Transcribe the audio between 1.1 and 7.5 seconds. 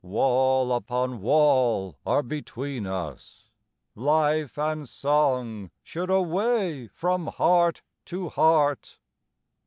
wall are between us: life And song should away from